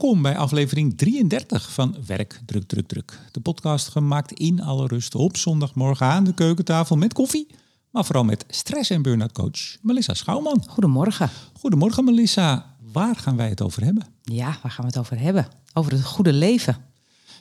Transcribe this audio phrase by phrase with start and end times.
[0.00, 3.18] Welkom bij aflevering 33 van Werk Druk Druk Druk.
[3.30, 7.46] De podcast gemaakt in alle rust op zondagmorgen aan de keukentafel met koffie.
[7.90, 10.64] Maar vooral met stress- en burn-out coach Melissa Schouwman.
[10.68, 11.30] Goedemorgen.
[11.52, 12.76] Goedemorgen Melissa.
[12.92, 14.06] Waar gaan wij het over hebben?
[14.22, 15.48] Ja, waar gaan we het over hebben?
[15.72, 16.76] Over het goede leven.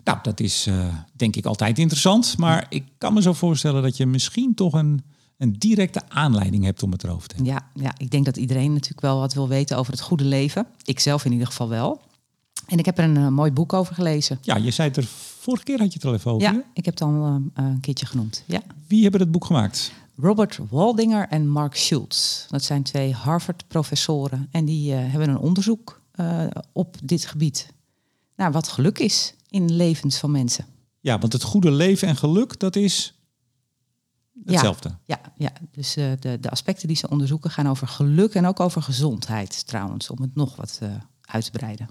[0.04, 2.38] Nou, dat is uh, denk ik altijd interessant.
[2.38, 5.04] Maar ik kan me zo voorstellen dat je misschien toch een,
[5.38, 7.54] een directe aanleiding hebt om het erover te hebben.
[7.54, 10.68] Ja, ja, ik denk dat iedereen natuurlijk wel wat wil weten over het goede leven.
[10.84, 12.08] Ik zelf in ieder geval wel.
[12.70, 14.40] En ik heb er een uh, mooi boek over gelezen.
[14.42, 15.06] Ja, je zei het er
[15.40, 16.54] vorige keer had je het al even over.
[16.54, 18.44] Ja, ik heb het al uh, een keertje genoemd.
[18.46, 18.62] Ja.
[18.88, 19.92] Wie hebben het boek gemaakt?
[20.16, 22.48] Robert Waldinger en Mark Schultz.
[22.48, 24.48] Dat zijn twee Harvard-professoren.
[24.52, 26.02] En die uh, hebben een onderzoek
[26.72, 27.74] op dit gebied.
[28.36, 30.66] Nou, wat geluk is in levens van mensen.
[31.00, 33.20] Ja, want het goede leven en geluk, dat is
[34.46, 34.90] hetzelfde.
[35.06, 35.52] Ja, ja, ja.
[35.72, 40.10] dus de, de aspecten die ze onderzoeken gaan over geluk en ook over gezondheid trouwens.
[40.10, 40.80] Om het nog wat
[41.22, 41.90] uit te breiden.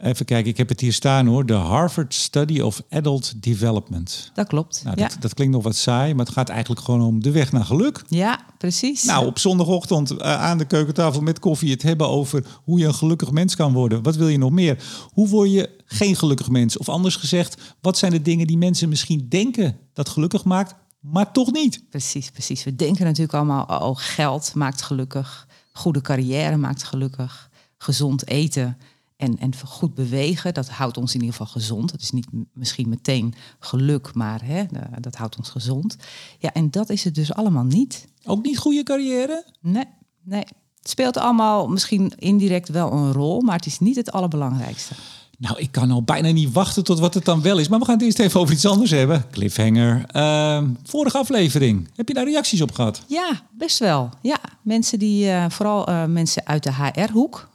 [0.00, 1.46] Even kijken, ik heb het hier staan hoor.
[1.46, 4.30] De Harvard Study of Adult Development.
[4.34, 4.80] Dat klopt.
[4.84, 5.08] Nou, ja.
[5.08, 7.64] dat, dat, klinkt nog wat saai, maar het gaat eigenlijk gewoon om de weg naar
[7.64, 8.02] geluk.
[8.08, 9.04] Ja, precies.
[9.04, 12.94] Nou, op zondagochtend uh, aan de keukentafel met koffie het hebben over hoe je een
[12.94, 14.02] gelukkig mens kan worden.
[14.02, 14.84] Wat wil je nog meer?
[15.12, 16.78] Hoe word je geen gelukkig mens?
[16.78, 21.32] Of anders gezegd, wat zijn de dingen die mensen misschien denken dat gelukkig maakt, maar
[21.32, 21.82] toch niet?
[21.90, 22.64] Precies, precies.
[22.64, 25.48] We denken natuurlijk allemaal, oh, geld maakt gelukkig.
[25.72, 27.50] Goede carrière maakt gelukkig.
[27.78, 28.76] Gezond eten.
[29.16, 31.90] En, en goed bewegen, dat houdt ons in ieder geval gezond.
[31.90, 34.64] Dat is niet misschien meteen geluk, maar hè,
[35.00, 35.96] dat houdt ons gezond.
[36.38, 38.08] Ja, en dat is het dus allemaal niet.
[38.24, 39.44] Ook niet goede carrière?
[39.60, 39.84] Nee,
[40.22, 40.44] nee.
[40.78, 44.94] Het speelt allemaal misschien indirect wel een rol, maar het is niet het allerbelangrijkste.
[45.38, 47.68] Nou, ik kan al bijna niet wachten tot wat het dan wel is.
[47.68, 49.24] Maar we gaan het eerst even over iets anders hebben.
[49.30, 50.04] Cliffhanger.
[50.16, 51.88] Uh, vorige aflevering.
[51.96, 53.02] Heb je daar reacties op gehad?
[53.06, 54.10] Ja, best wel.
[54.22, 57.48] Ja, mensen die, uh, vooral uh, mensen uit de HR-hoek,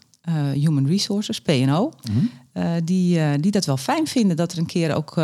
[0.53, 2.30] Human Resources, PNO, mm -hmm.
[2.53, 5.17] uh, die, uh, die dat wel fijn vinden dat er een keer ook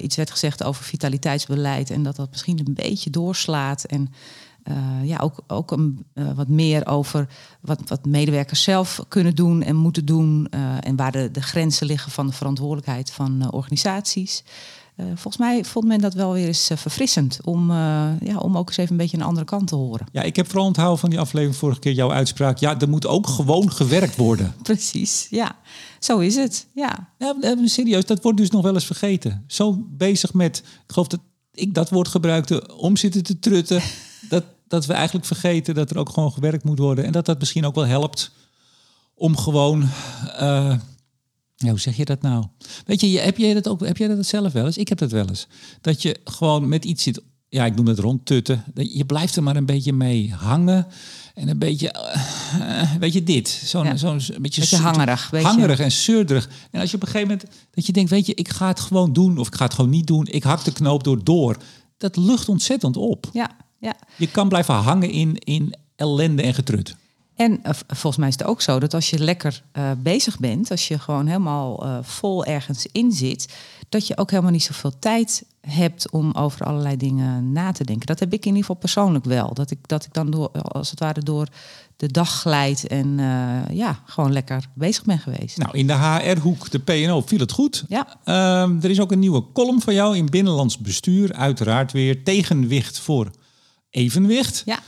[0.00, 3.84] iets werd gezegd over vitaliteitsbeleid en dat dat misschien een beetje doorslaat.
[3.84, 4.08] En
[5.02, 7.28] ja, ook, ook een, wat meer over
[7.60, 10.48] wat, wat medewerkers zelf kunnen doen en moeten doen
[10.80, 14.44] en waar de, de grenzen liggen van de verantwoordelijkheid van organisaties.
[15.02, 18.56] Uh, volgens mij vond men dat wel weer eens uh, verfrissend om, uh, ja, om
[18.56, 20.06] ook eens even een beetje een andere kant te horen.
[20.12, 22.58] Ja, ik heb vooral onthouden van die aflevering vorige keer jouw uitspraak.
[22.58, 24.54] Ja, er moet ook gewoon gewerkt worden.
[24.62, 25.56] Precies, ja.
[25.98, 27.08] Zo is het, ja.
[27.18, 27.56] ja.
[27.64, 29.44] Serieus, dat wordt dus nog wel eens vergeten.
[29.46, 31.20] Zo bezig met, ik geloof dat
[31.52, 33.82] ik dat woord gebruikte, om zitten te trutten.
[34.28, 37.04] dat, dat we eigenlijk vergeten dat er ook gewoon gewerkt moet worden.
[37.04, 38.32] En dat dat misschien ook wel helpt
[39.14, 39.88] om gewoon...
[41.62, 42.44] Ja, hoe zeg je dat nou?
[42.86, 43.86] Weet je, heb jij dat ook?
[43.86, 44.76] Heb jij dat zelf wel eens?
[44.76, 45.46] Ik heb dat wel eens.
[45.80, 47.22] Dat je gewoon met iets zit.
[47.48, 48.64] Ja, ik noem het rondtutten.
[48.74, 50.86] Je blijft er maar een beetje mee hangen.
[51.34, 51.94] En een beetje,
[52.58, 53.48] uh, weet je, dit.
[53.48, 53.96] Zo'n ja.
[53.96, 55.30] zo'n beetje, beetje hangerig.
[55.30, 56.48] Weet hangerig en zeurderig.
[56.70, 58.80] En als je op een gegeven moment dat je denkt, weet je, ik ga het
[58.80, 59.38] gewoon doen.
[59.38, 60.26] Of ik ga het gewoon niet doen.
[60.30, 61.56] Ik hak de knoop door door.
[61.96, 63.30] Dat lucht ontzettend op.
[63.32, 63.96] Ja, ja.
[64.16, 66.96] Je kan blijven hangen in, in ellende en getrut.
[67.36, 70.70] En uh, volgens mij is het ook zo dat als je lekker uh, bezig bent,
[70.70, 73.54] als je gewoon helemaal uh, vol ergens in zit,
[73.88, 78.06] dat je ook helemaal niet zoveel tijd hebt om over allerlei dingen na te denken.
[78.06, 79.54] Dat heb ik in ieder geval persoonlijk wel.
[79.54, 81.48] Dat ik, dat ik dan door, als het ware door
[81.96, 83.16] de dag glijd en
[83.70, 85.56] ja, gewoon lekker bezig ben geweest.
[85.56, 87.84] Nou, in de HR-hoek, de PNO, viel het goed.
[87.88, 88.06] Ja.
[88.24, 91.32] Ehm, er is ook een nieuwe column van jou in Binnenlands Bestuur.
[91.32, 93.30] Uiteraard weer tegenwicht voor
[93.90, 94.62] evenwicht.
[94.64, 94.78] Ja.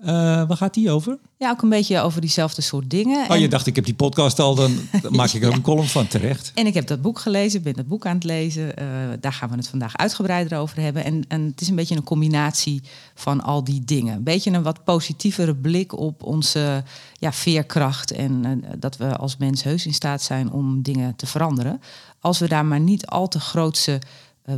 [0.00, 0.08] Uh,
[0.46, 1.18] waar gaat die over?
[1.36, 3.30] Ja, ook een beetje over diezelfde soort dingen.
[3.30, 4.78] Oh, je dacht, ik heb die podcast al, dan
[5.10, 5.54] maak ik er ja.
[5.54, 6.52] een column van terecht.
[6.54, 8.82] En ik heb dat boek gelezen, ben dat boek aan het lezen.
[8.82, 8.86] Uh,
[9.20, 11.04] daar gaan we het vandaag uitgebreider over hebben.
[11.04, 12.82] En, en het is een beetje een combinatie
[13.14, 14.16] van al die dingen.
[14.16, 16.82] Een beetje een wat positievere blik op onze
[17.14, 18.10] ja, veerkracht.
[18.10, 21.80] En uh, dat we als mens heus in staat zijn om dingen te veranderen.
[22.20, 24.00] Als we daar maar niet al te grootse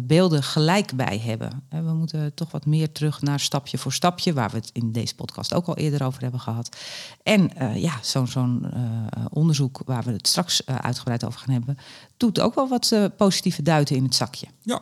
[0.03, 1.63] beelden gelijk bij hebben.
[1.69, 5.15] We moeten toch wat meer terug naar stapje voor stapje, waar we het in deze
[5.15, 6.77] podcast ook al eerder over hebben gehad.
[7.23, 11.55] En uh, ja, zo'n zo'n uh, onderzoek waar we het straks uh, uitgebreid over gaan
[11.55, 11.79] hebben,
[12.17, 14.47] doet ook wel wat positieve duiten in het zakje.
[14.63, 14.81] Ja,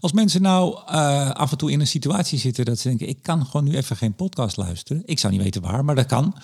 [0.00, 0.74] als mensen nou
[1.32, 3.96] af en toe in een situatie zitten dat ze denken, ik kan gewoon nu even
[3.96, 5.02] geen podcast luisteren.
[5.04, 6.36] Ik zou niet weten waar, maar dat kan.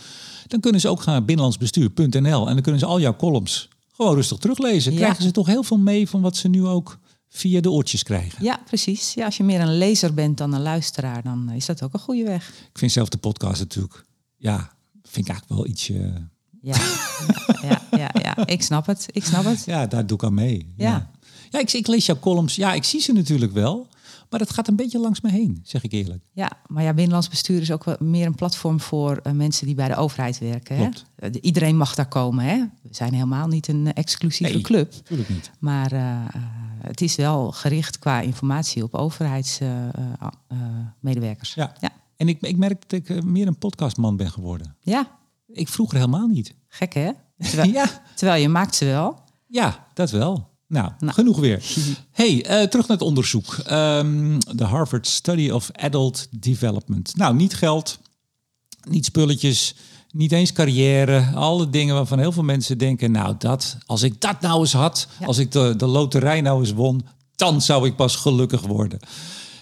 [0.46, 3.68] Dan kunnen ze ook gaan naar binnenlandsbestuur.nl en dan kunnen ze al jouw columns
[4.00, 4.94] gewoon rustig teruglezen.
[4.94, 5.24] Krijgen ja.
[5.24, 6.98] ze toch heel veel mee van wat ze nu ook
[7.32, 8.44] via de oortjes krijgen.
[8.44, 9.14] Ja, precies.
[9.14, 12.00] Ja, als je meer een lezer bent dan een luisteraar, dan is dat ook een
[12.00, 12.48] goede weg.
[12.48, 14.04] Ik vind zelf de podcast natuurlijk,
[14.36, 14.56] ja,
[15.02, 16.28] vind ik eigenlijk wel ietsje...
[16.62, 16.76] Ja,
[17.62, 19.06] ja, ja, ja, ik snap het.
[19.12, 19.64] Ik snap het.
[19.64, 20.72] Ja, daar doe ik aan mee.
[20.76, 21.10] Ja, ja.
[21.50, 22.54] ja ik, ik lees jouw columns.
[22.54, 23.86] Ja, ik zie ze natuurlijk wel.
[24.30, 26.24] Maar dat gaat een beetje langs me heen, zeg ik eerlijk.
[26.32, 29.74] Ja, maar ja, binnenlands bestuur is ook wel meer een platform voor eh, mensen die
[29.74, 30.76] bij de overheid werken.
[30.76, 30.88] Hè?
[31.16, 32.44] Eh, iedereen mag daar komen.
[32.44, 32.56] Hè?
[32.82, 34.62] We zijn helemaal niet een eh, exclusieve Nee.
[34.62, 34.92] club.
[34.92, 35.50] Natuurlijk niet.
[35.58, 36.42] Maar eh, eh,
[36.82, 41.54] het is wel gericht qua informatie op overheidsmedewerkers.
[41.54, 41.72] Ja.
[41.80, 41.90] Ja.
[42.16, 44.76] En ik, ik merk dat ik eh, meer een podcastman ben geworden.
[44.80, 46.54] ja, Ik vroeger helemaal niet.
[46.68, 47.10] gek hè?
[47.38, 49.18] Terwijl, Ja, terwijl je maakt ze wel.
[49.46, 50.48] ja, dat wel.
[50.66, 51.12] Nou, Nou.
[51.12, 51.64] genoeg weer.
[52.10, 53.54] hey, eh, terug naar het onderzoek.
[53.54, 57.16] Ehm, De Harvard Study of Adult Development.
[57.16, 57.98] Nou, niet geld,
[58.88, 59.74] niet spulletjes,
[60.12, 61.32] niet eens carrière.
[61.34, 63.10] Alle dingen waarvan heel veel mensen denken...
[63.10, 65.26] nou, dat, als ik dat nou eens had, Ja.
[65.26, 67.06] als ik de, de loterij nou eens won...
[67.36, 68.98] dan zou ik pas gelukkig worden.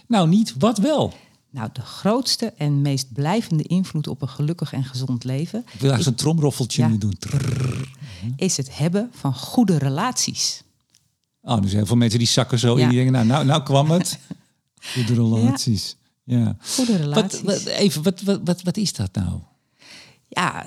[0.06, 0.54] Nou, niet.
[0.58, 1.12] Wat wel?
[1.50, 5.90] Nou, de grootste en meest blijvende invloed op een gelukkig en gezond leven Ik wil
[5.90, 6.88] eigenlijk zo'n tromroffeltje Ja.
[6.88, 7.14] nu doen.
[7.18, 7.88] Trrr.
[8.36, 10.62] is het hebben van goede relaties.
[11.42, 12.88] Oh, er zijn heel veel mensen die zakken zo in.
[12.88, 14.18] Die denken, nou, nou, nou kwam het.
[14.94, 15.96] Goede relaties.
[16.28, 16.56] Ja.
[16.60, 17.40] Goede relaties.
[17.40, 19.40] Wat, wat, even, wat, wat, wat, wat is dat nou?
[20.28, 20.66] Ja,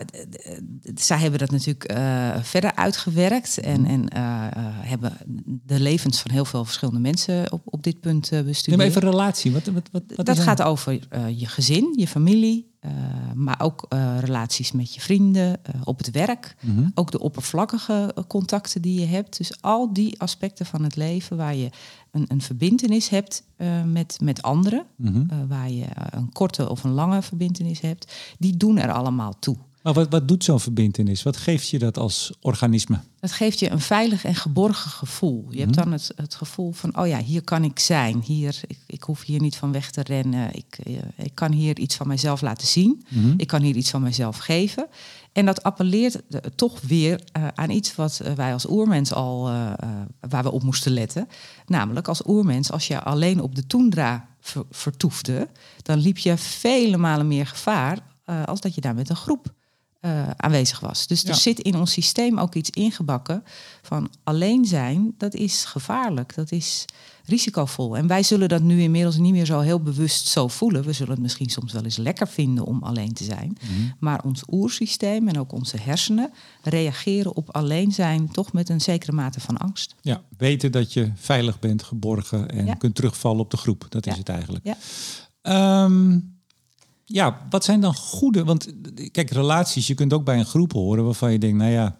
[0.95, 5.17] zij hebben dat natuurlijk eh, verder uitgewerkt en, en eh, eh, hebben
[5.65, 8.81] de levens van heel veel verschillende mensen op, op dit punt eh Neem bestudeerd.
[8.81, 9.51] even relatie.
[9.51, 10.99] Wat, wat, wat, wat dat gaat over
[11.35, 12.70] je gezin, je familie,
[13.35, 16.55] maar ook eh, relaties met je vrienden, eh, op het werk.
[16.61, 16.87] Mhm.
[16.93, 19.37] Ook de oppervlakkige eh, contacten die je hebt.
[19.37, 21.69] Dus al die aspecten van het leven waar je
[22.11, 25.23] een, een verbintenis hebt eh, met, met anderen, Mhm.
[25.29, 29.33] eh, waar je eh, een korte of een lange verbintenis hebt, die doen er allemaal
[29.39, 29.57] toe.
[29.83, 31.23] Maar wat, wat doet zo'n verbintenis?
[31.23, 32.99] Wat geeft je dat als organisme?
[33.19, 35.45] Het geeft je een veilig en geborgen gevoel.
[35.49, 38.21] Je hebt dan het, het gevoel van, oh ja, hier kan ik zijn.
[38.21, 40.55] Hier, ik, ik hoef hier niet van weg te rennen.
[40.55, 43.05] Ik, eh, ik kan hier iets van mezelf laten zien.
[43.37, 44.87] Ik kan hier iets van mezelf geven.
[45.31, 49.43] En dat appelleert eh, toch weer eh, aan iets wat wij als oermens al,
[50.29, 51.27] waar we op moesten letten.
[51.65, 55.47] Namelijk als oermens, als je alleen op de toendra ver- vertoefde,
[55.81, 57.99] dan liep je vele malen meer gevaar
[58.45, 59.59] als dat je daar met een groep
[60.01, 61.07] eh, aanwezig was.
[61.07, 61.29] Dus Ja.
[61.29, 63.43] er zit in ons systeem ook iets ingebakken
[63.81, 66.85] van alleen zijn, dat is gevaarlijk, dat is
[67.25, 67.97] risicovol.
[67.97, 70.83] En wij zullen dat nu inmiddels niet meer zo heel bewust zo voelen.
[70.83, 73.57] We zullen het misschien soms wel eens lekker vinden om alleen te zijn.
[73.99, 76.31] Maar ons oersysteem en ook onze hersenen
[76.63, 79.95] reageren op alleen zijn toch met een zekere mate van angst.
[80.01, 82.73] Ja, weten dat je veilig bent, geborgen en Ja.
[82.73, 83.85] kunt terugvallen op de groep.
[83.89, 84.19] Dat is Ja.
[84.19, 84.65] het eigenlijk.
[84.65, 84.77] Ja.
[85.41, 86.19] Ehm,
[87.11, 88.43] ja, wat zijn dan goede?
[88.43, 88.67] Want
[89.11, 91.95] kijk, relaties, je kunt ook bij een groep horen waarvan je denkt, nou ja,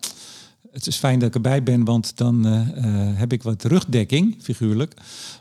[0.72, 4.38] het is fijn dat ik erbij ben, want dan eh, eh, heb ik wat rugdekking,
[4.42, 4.94] figuurlijk.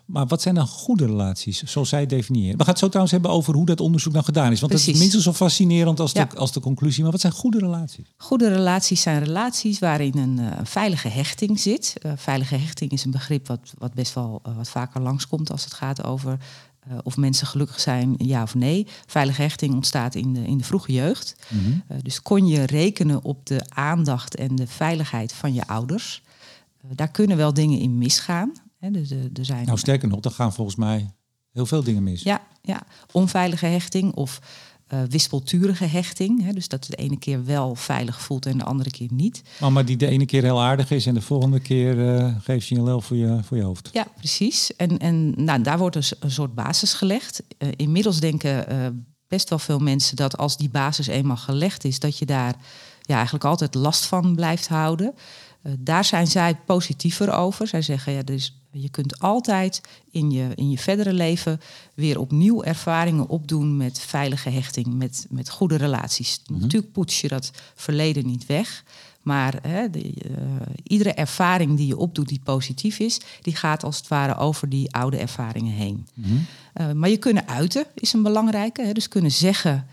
[0.04, 2.56] Maar wat zijn dan goede relaties, zoals zij definiëren?
[2.56, 4.60] We gaan het zo trouwens hebben over hoe dat onderzoek nou gedaan is.
[4.60, 5.00] Want dat is Precies.
[5.00, 6.24] minstens zo fascinerend als, Ja.
[6.24, 7.02] de, als de conclusie.
[7.02, 8.04] Maar wat zijn goede relaties?
[8.16, 11.94] Goede relaties zijn relaties waarin een eh, veilige hechting zit.
[12.02, 15.72] Eh, veilige hechting is een begrip wat, wat best wel wat vaker langskomt als het
[15.72, 16.38] gaat over
[16.80, 18.86] eh, of mensen gelukkig zijn, ja of nee.
[19.06, 21.36] Veilige hechting ontstaat in de, in de vroege jeugd.
[21.88, 26.22] Eh, dus kon je rekenen op de aandacht en de veiligheid van je ouders.
[26.76, 28.52] Eh, daar kunnen wel dingen in misgaan.
[28.78, 31.10] Hè, dus, er zijn Nou, sterker nog, dan gaan volgens mij
[31.52, 32.22] heel veel dingen mis.
[32.22, 32.82] ja, ja,
[33.12, 34.40] onveilige hechting of
[34.90, 36.44] eh, wispelturige hechting.
[36.44, 39.42] Hè, dus dat het de ene keer wel veilig voelt en de andere keer niet.
[39.60, 42.74] Mama die de ene keer heel aardig is en de volgende keer eh, geeft je
[42.74, 43.90] een lel voor je, voor je hoofd.
[43.92, 44.76] Ja, precies.
[44.76, 47.42] En, en nou, daar wordt dus een soort basis gelegd.
[47.58, 52.18] Eh, inmiddels denken best wel veel mensen dat als die basis eenmaal gelegd is, dat
[52.18, 52.54] je daar
[53.00, 55.14] ja, eigenlijk altijd last van blijft houden.
[55.62, 57.66] Eh, daar zijn zij positiever over.
[57.66, 61.60] Zij zeggen, ja, dus je kunt altijd in je, in je verdere leven
[61.94, 66.40] weer opnieuw ervaringen opdoen met veilige hechting, met, met goede relaties.
[66.46, 68.84] Natuurlijk poets je dat verleden niet weg.
[69.22, 70.42] Maar hè, de, eh,
[70.82, 74.94] iedere ervaring die je opdoet die positief is, die gaat als het ware over die
[74.94, 76.06] oude ervaringen heen.
[76.72, 78.82] Eh, maar je kunnen uiten is een belangrijke.
[78.82, 79.86] Hè, dus kunnen zeggen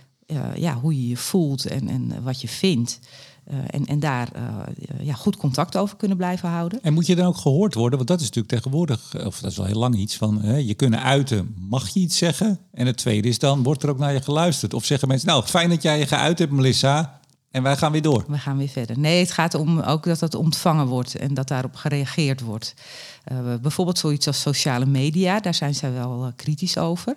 [0.55, 2.99] ja, hoe je je voelt en, en wat je vindt.
[3.47, 6.79] Eh, en, en daar eh, ja, goed contact over kunnen blijven houden.
[6.81, 7.95] En moet je dan ook gehoord worden?
[7.97, 10.55] Want dat is natuurlijk tegenwoordig, eh, of dat is wel heel lang iets van, hè,
[10.55, 12.59] je kunnen uiten, mag je iets zeggen?
[12.73, 14.73] En het tweede is dan, wordt er ook naar je geluisterd?
[14.73, 17.19] Of zeggen mensen, nou, fijn dat jij je geuit hebt, Melissa,
[17.51, 18.23] en wij gaan weer door.
[18.27, 18.99] We gaan weer verder.
[18.99, 22.73] Nee, het gaat om ook dat het ontvangen wordt en dat daarop gereageerd wordt.
[23.23, 27.15] Eh, bijvoorbeeld zoiets als sociale media, daar zijn zij wel kritisch over.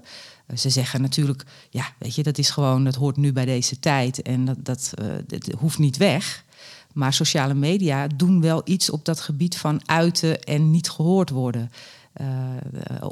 [0.51, 3.79] Eh, ze zeggen natuurlijk, ja, weet je, dat is gewoon, dat hoort nu bij deze
[3.79, 6.45] tijd en dat, dat, eh, hoeft niet weg.
[6.93, 11.71] Maar sociale media doen wel iets op dat gebied van uiten en niet gehoord worden.
[12.13, 12.27] Eh,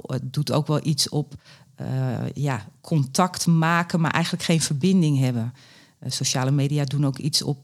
[0.06, 1.34] het doet ook wel iets op
[2.34, 5.54] ja, contact maken, maar eigenlijk geen verbinding hebben.
[6.06, 7.58] Sociale media doen ook iets op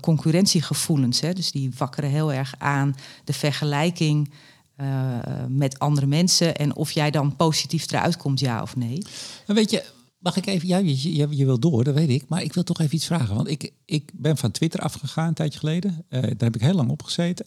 [0.00, 1.20] concurrentiegevoelens.
[1.20, 1.32] Hè?
[1.32, 4.30] Dus die wakkeren heel erg aan de vergelijking
[4.76, 5.18] eh,
[5.48, 9.02] met andere mensen en of jij dan positief eruit komt, ja of nee.
[9.46, 9.84] Maar weet je,
[10.18, 12.62] mag ik even, ja, je, je, je wil door, dat weet ik, maar ik wil
[12.62, 13.34] toch even iets vragen.
[13.34, 16.04] Want ik, ik ben van Twitter afgegaan een tijdje geleden.
[16.08, 17.46] Eh, daar heb ik heel lang op gezeten.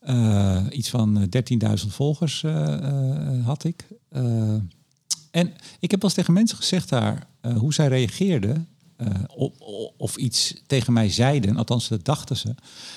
[0.00, 2.44] Eh, iets van 13.000 volgers
[3.44, 3.86] had ik.
[5.30, 8.68] en ik heb wel eens tegen mensen gezegd daar hoe zij reageerden
[9.36, 9.52] of,
[9.96, 12.54] of, iets tegen mij zeiden, althans dat dachten ze.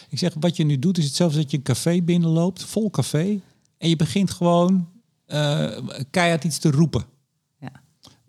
[0.09, 3.41] Ik zeg, wat je nu doet is hetzelfde dat je een café binnenloopt, vol café,
[3.81, 4.87] en je begint gewoon
[5.27, 5.77] uh,
[6.09, 7.05] keihard iets te roepen.
[7.59, 7.71] Ja.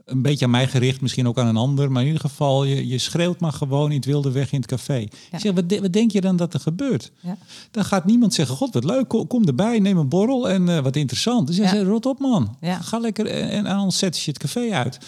[0.04, 1.90] Een beetje aan mij gericht, misschien ook aan een ander.
[1.90, 4.68] Maar in ieder geval, je, je schreeuwt maar gewoon in het wilde weg in het
[4.68, 4.99] café.
[4.99, 7.12] Ik zeg, wat, wat, denk je dan dat er gebeurt?
[7.21, 7.37] Ja.
[7.71, 10.97] Dan gaat niemand zeggen, god wat leuk, kom, erbij, neem een borrel en uh, wat
[10.97, 11.47] interessant.
[11.47, 12.56] Dus hij rot op man.
[12.61, 14.99] Ga lekker en, en anders zet je het café uit.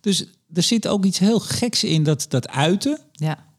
[0.00, 2.98] Dus er zit ook iets heel geks in dat, dat uiten.
[3.12, 3.52] Ja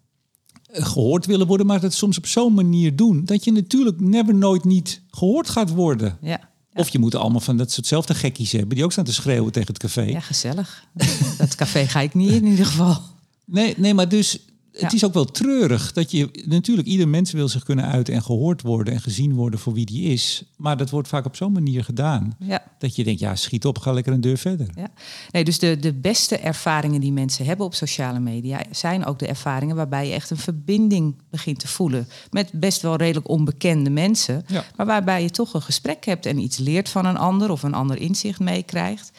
[0.84, 4.64] gehoord willen worden, maar dat soms op zo'n manier doen dat je natuurlijk never nooit
[4.64, 6.18] niet gehoord gaat worden.
[6.22, 6.50] Ja.
[6.74, 9.68] Of je moet allemaal van dat soortzelfde gekkies hebben die ook staan te schreeuwen tegen
[9.68, 10.02] het café.
[10.02, 10.88] Ja, gezellig.
[11.38, 13.02] dat café ga ik niet in, in ieder geval.
[13.46, 14.40] Nee, nee, maar dus
[14.78, 18.24] het is ook wel treurig dat je natuurlijk ieder mens wil zich kunnen uiten en
[18.24, 20.44] gehoord worden en gezien worden voor wie die is.
[20.58, 22.64] Maar dat wordt vaak op zo'n manier gedaan ja.
[22.80, 24.68] dat je denkt, ja, schiet op, ga lekker een deur verder.
[24.76, 24.88] Ja.
[25.32, 29.28] Nee, dus de, de beste ervaringen die mensen hebben op sociale media zijn ook de
[29.28, 34.46] ervaringen waarbij je echt een verbinding begint te voelen met best wel redelijk onbekende mensen,
[34.76, 37.74] maar waarbij je toch een gesprek hebt en iets leert van een ander of een
[37.74, 39.12] ander inzicht meekrijgt.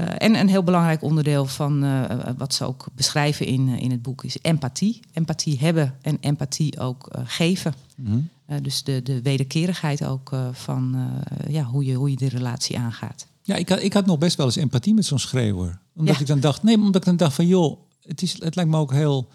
[0.00, 2.04] Uh, en een heel belangrijk onderdeel van uh,
[2.36, 5.00] wat ze ook beschrijven in, in het boek is empathie.
[5.12, 7.74] Empathie hebben en empathie ook uh, geven.
[7.96, 8.28] Mm
[8.62, 11.10] dus de, de wederkerigheid ook van
[11.48, 13.26] ja, hoe, je, hoe je de relatie aangaat.
[13.42, 15.78] Ja, ik had, ik had nog best wel eens empathie met zo'n schreeuwer.
[15.94, 18.70] Omdat ik dan dacht, nee, omdat ik dan dacht van joh, het, is, het lijkt
[18.70, 19.28] me ook heel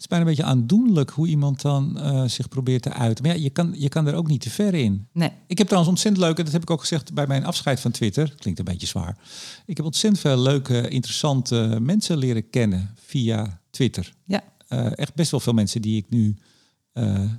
[0.00, 3.24] is bijna een beetje aandoenlijk hoe iemand dan uh, zich probeert te uiten.
[3.24, 5.08] Maar ja, je kan, je kan er ook niet te ver in.
[5.12, 5.30] Nee.
[5.46, 8.34] Ik heb trouwens ontzettend leuke, dat heb ik ook gezegd bij mijn afscheid van Twitter.
[8.38, 9.16] Klinkt een beetje zwaar.
[9.66, 14.14] Ik heb ontzettend veel leuke, interessante mensen leren kennen via Twitter.
[14.24, 14.42] Ja.
[14.68, 16.36] Uh, echt best wel veel mensen die ik nu
[16.94, 17.30] uh,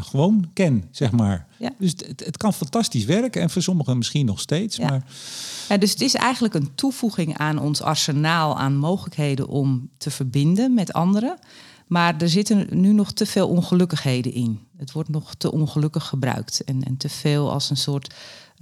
[0.00, 1.46] gewoon ken, zeg maar.
[1.58, 1.70] Ja.
[1.78, 4.76] Dus het, het, kan fantastisch werken en voor sommigen misschien nog steeds.
[4.76, 4.88] Ja.
[4.88, 5.04] Maar...
[5.68, 10.74] Ja, dus het is eigenlijk een toevoeging aan ons arsenaal aan mogelijkheden om te verbinden
[10.74, 11.38] met anderen.
[11.90, 14.60] Maar er zitten nu nog te veel ongelukkigheden in.
[14.76, 16.64] Het wordt nog te ongelukkig gebruikt.
[16.64, 18.14] En, en te veel als een soort,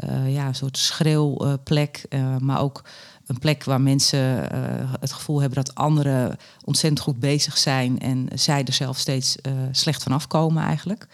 [0.05, 2.05] uh, ja, een soort schreeuwplek.
[2.09, 2.85] Uh, maar ook
[3.27, 7.99] een plek waar mensen uh, het gevoel hebben dat anderen ontzettend goed bezig zijn.
[8.01, 9.37] En zij er zelf steeds
[9.73, 11.07] slecht van afkomen eigenlijk.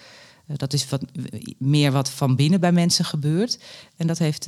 [0.47, 1.04] dat is wat,
[1.59, 3.59] meer wat van binnen bij mensen gebeurt.
[3.97, 4.44] En dat heeft,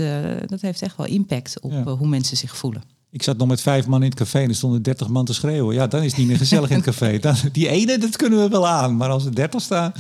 [0.47, 2.96] dat heeft echt wel impact op hoe mensen zich voelen.
[3.11, 5.35] Ik zat nog met vijf man in het café en er stonden dertig man te
[5.35, 5.75] schreeuwen.
[5.75, 7.19] Ja, dan is het niet meer gezellig in het café.
[7.27, 8.97] Dan, die ene, dat kunnen we wel aan.
[8.97, 9.93] Maar als er dertig staan...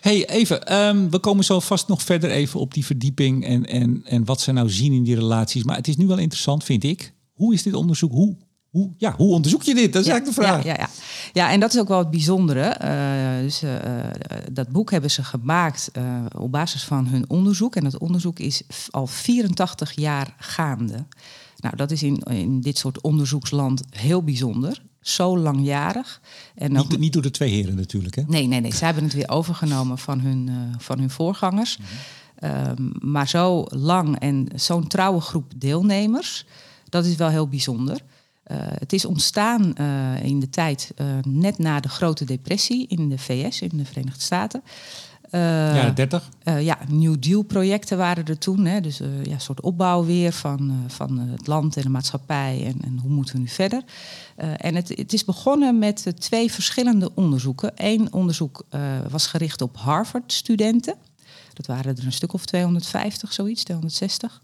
[0.00, 0.66] hey, even.
[0.66, 4.40] Ehm, we komen zo vast nog verder even op die verdieping en, en, en wat
[4.40, 5.62] ze nou zien in die relaties.
[5.62, 7.14] Maar het is nu wel interessant, vind ik.
[7.32, 8.12] Hoe is dit onderzoek?
[8.12, 8.36] Hoe,
[8.74, 9.92] hoe, ja, hoe onderzoek je dit?
[9.92, 10.64] Dat is eigenlijk de vraag.
[10.64, 10.88] Ja, ja, ja.
[11.32, 12.76] ja, en dat is ook wel het bijzondere.
[12.82, 13.70] Uh, dus, uh,
[14.52, 17.76] dat boek hebben ze gemaakt uh, op basis van hun onderzoek.
[17.76, 21.06] En dat onderzoek is al 84 jaar gaande.
[21.64, 24.82] Nou, dat is in, in dit soort onderzoeksland heel bijzonder.
[25.00, 26.20] Zo langjarig.
[26.54, 28.22] En niet, niet door de twee heren natuurlijk, hè?
[28.26, 28.74] Nee, nee, nee.
[28.74, 31.78] Zij hebben het weer overgenomen van hun, uh, van hun voorgangers.
[31.78, 31.84] Mm
[33.00, 36.46] maar zo lang en zo'n trouwe groep deelnemers,
[36.88, 38.00] dat is wel heel bijzonder.
[38.46, 43.18] Uh, het is ontstaan uh, in de tijd net na de grote depressie in de
[43.18, 44.62] VS, in de Verenigde Staten.
[45.34, 45.40] Uh,
[45.76, 46.28] ja, 30?
[46.44, 48.64] Uh, ja, New Deal projecten waren er toen.
[48.64, 52.62] Hè, dus uh, ja, een soort opbouw weer van, van het land en de maatschappij
[52.66, 53.82] en, en hoe moeten we nu verder.
[54.36, 57.72] en het, het is begonnen met twee verschillende onderzoeken.
[57.74, 58.64] Eén onderzoek
[59.08, 60.94] was gericht op Harvard-studenten.
[61.52, 64.42] Dat waren er een stuk of 250, zoiets, 260.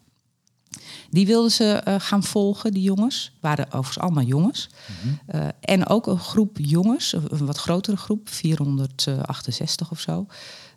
[1.10, 3.32] Die wilden ze uh, gaan volgen, die jongens.
[3.40, 4.68] waren overigens allemaal jongens.
[4.88, 5.40] Mm -hmm.
[5.40, 10.26] uh, en ook een groep jongens, een wat grotere groep, 468 of zo.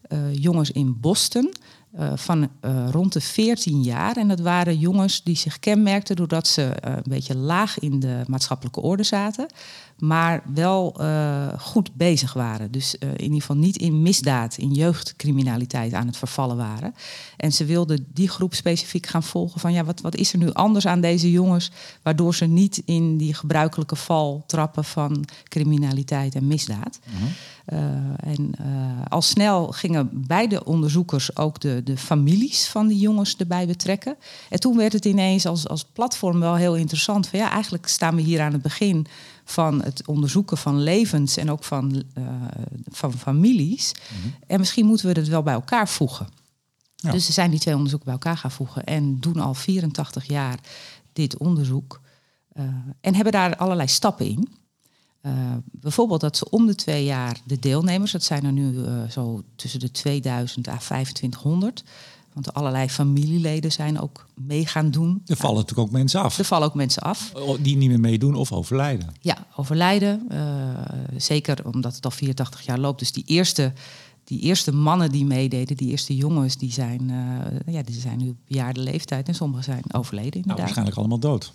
[0.09, 1.53] Uh, jongens in Boston.
[1.99, 4.17] Uh, van uh, rond de 14 jaar.
[4.17, 8.81] En dat waren jongens die zich kenmerkten doordat ze een beetje laag in de maatschappelijke
[8.81, 9.47] orde zaten
[9.99, 12.71] maar wel uh, goed bezig waren.
[12.71, 16.93] Dus uh, in ieder geval niet in misdaad, in jeugdcriminaliteit aan het vervallen waren.
[17.37, 20.51] En ze wilden die groep specifiek gaan volgen van ja, wat, wat is er nu
[20.53, 21.71] anders aan deze jongens,
[22.01, 26.99] waardoor ze niet in die gebruikelijke val trappen van criminaliteit en misdaad.
[27.07, 27.79] Uh -huh.
[27.79, 28.55] uh, en
[29.09, 34.15] al snel gingen beide onderzoekers ook de, de families van die jongens erbij betrekken.
[34.49, 37.27] En toen werd het ineens als, als platform wel heel interessant.
[37.27, 39.07] Van ja, eigenlijk staan we hier aan het begin
[39.45, 42.25] van het onderzoeken van levens en ook van, uh,
[42.91, 43.91] van families.
[43.91, 44.33] Mm -hmm.
[44.47, 46.27] En misschien moeten we het wel bij elkaar voegen.
[46.95, 47.11] Ja.
[47.11, 50.59] Dus ze zijn die twee onderzoeken bij elkaar gaan voegen en doen al 84 jaar
[51.13, 52.01] dit onderzoek.
[52.53, 52.63] eh,
[53.01, 54.49] en hebben daar allerlei stappen in.
[55.21, 55.31] Eh,
[55.71, 59.43] bijvoorbeeld dat ze om de twee jaar de deelnemers, dat zijn er nu eh, zo
[59.55, 61.83] tussen de 2000 à 2500,
[62.33, 65.21] want allerlei familieleden zijn ook mee gaan doen.
[65.25, 67.31] Er vallen natuurlijk ook mensen af Er vallen ook mensen af.
[67.59, 69.13] die niet meer meedoen of overlijden.
[69.19, 70.29] Ja, overlijden.
[70.29, 70.39] eh,
[71.17, 72.99] zeker omdat het al 84 jaar loopt.
[72.99, 73.73] Dus die eerste,
[74.23, 78.29] die eerste mannen die meededen, die eerste jongens, die zijn, eh, ja, die zijn nu
[78.29, 79.27] op bejaarde leeftijd.
[79.27, 80.59] En sommigen zijn overleden Nou, inderdaad.
[80.59, 81.53] waarschijnlijk allemaal dood.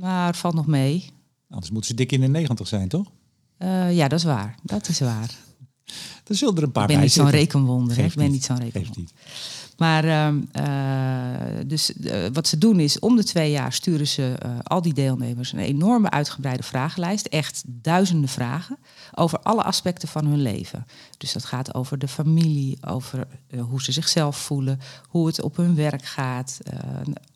[0.00, 1.10] maar het valt nog mee.
[1.50, 3.06] Anders moeten ze dik in de negentig zijn, toch?
[3.56, 4.54] Eh, ja, dat is waar.
[4.62, 5.30] Dat is waar.
[6.24, 7.98] Er zullen er een paar Ik ben bij niet zo'n rekenwonder.
[7.98, 8.44] Ik ben niet.
[8.44, 9.04] zo'n rekenwonder.
[9.80, 14.36] Maar ehm, eh, dus eh, wat ze doen is, om de twee jaar sturen ze
[14.38, 17.26] eh, al die deelnemers een enorme uitgebreide vragenlijst.
[17.26, 18.78] Echt duizenden vragen
[19.14, 20.86] over alle aspecten van hun leven.
[21.18, 23.26] Dus dat gaat over de familie, over
[23.68, 26.58] hoe ze zichzelf voelen, hoe het op hun werk gaat.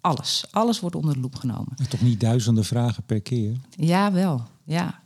[0.00, 0.44] alles.
[0.50, 1.72] Alles wordt onder de loep genomen.
[1.76, 3.56] En Toch niet duizenden vragen per keer.
[3.76, 4.42] Ja, wel.
[4.64, 5.02] Ja.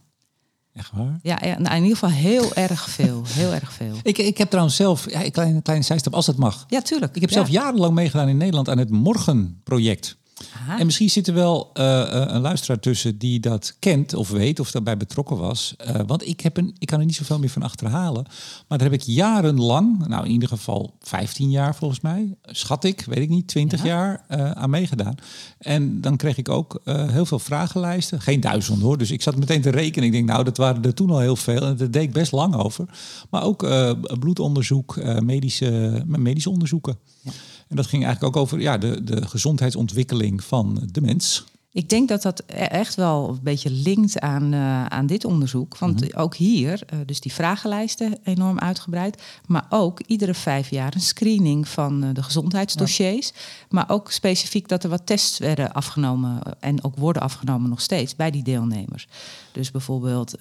[0.79, 1.19] Echt waar?
[1.23, 3.23] Ja, nou, in ieder geval heel erg veel.
[3.27, 3.95] Heel erg veel.
[4.03, 6.65] Ik, ik heb trouwens zelf, ja, een kleine, kleine zijstap als dat mag.
[6.69, 7.15] Ja, tuurlijk.
[7.15, 7.37] Ik heb Ja.
[7.37, 10.17] zelf jarenlang meegedaan in Nederland aan het Morgenproject.
[10.55, 10.79] Aha.
[10.79, 14.61] En misschien zit er wel eh, eh, een luisteraar tussen die dat kent of weet
[14.61, 15.75] of daarbij betrokken was.
[15.77, 18.27] Eh, want ik, heb een, ik kan er niet zoveel meer van achterhalen.
[18.69, 23.05] Maar daar heb ik jarenlang, nou in ieder geval 15 jaar volgens mij, schat ik,
[23.05, 23.87] weet ik niet, 20 Ja.
[23.87, 25.15] jaar aan meegedaan.
[25.59, 28.21] En dan kreeg ik ook heel veel vragenlijsten.
[28.21, 28.99] Geen duizend hoor.
[28.99, 30.07] Dus ik zat meteen te rekenen.
[30.07, 31.61] Ik denk, nou, dat waren er toen al heel veel.
[31.63, 32.85] En daar deed ik best lang over.
[33.31, 33.69] Maar ook
[34.19, 36.99] bloedonderzoek, medische, medische onderzoeken.
[37.69, 41.45] En dat ging eigenlijk ook over ja, de, de gezondheidsontwikkeling van de mens.
[41.79, 45.79] Ik denk dat dat e- echt wel een beetje linkt aan, eh, aan dit onderzoek.
[45.79, 49.23] Want ook hier, eh, dus die vragenlijsten enorm uitgebreid.
[49.47, 53.33] Maar ook iedere vijf jaar een screening van eh, de gezondheidsdossiers.
[53.69, 56.41] Maar ook specifiek dat er wat tests werden afgenomen.
[56.61, 59.09] En ook worden afgenomen nog steeds bij die deelnemers.
[59.53, 60.35] Dus bijvoorbeeld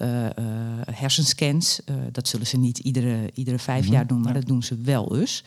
[0.90, 1.80] hersenscans.
[2.12, 5.44] dat zullen ze niet iedere, iedere vijf jaar doen, maar dat doen ze wel eens.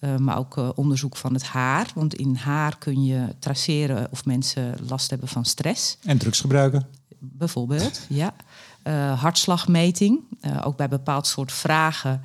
[0.00, 1.90] Eh, maar ook eh, onderzoek van het haar.
[1.94, 5.96] Want in haar kun je traceren of mensen last hebben van stress.
[6.02, 6.86] En drugs gebruiken.
[7.18, 8.34] Bijvoorbeeld, ja.
[8.82, 10.20] Eh, hartslagmeting.
[10.64, 12.22] Ook bij bepaald soort vragen.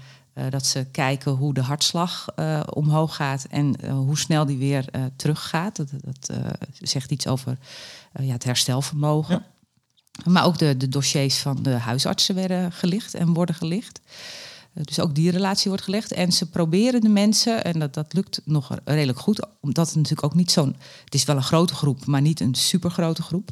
[0.49, 2.27] dat ze kijken hoe de hartslag
[2.73, 4.85] omhoog gaat en hoe snel die weer
[5.15, 5.75] teruggaat.
[5.75, 6.37] Dat, dat
[6.79, 7.57] zegt iets over
[8.19, 9.45] ja, het herstelvermogen.
[10.25, 13.99] Maar ook de, de dossiers van de huisartsen werden gelicht en worden gelicht.
[14.75, 16.11] Eh, Dus ook die relatie wordt gelegd.
[16.11, 20.23] En ze proberen de mensen, en dat, dat lukt nog redelijk goed, omdat het natuurlijk
[20.23, 20.75] ook niet zo'n.
[21.05, 23.49] Het is wel een grote groep, maar niet een supergrote groep.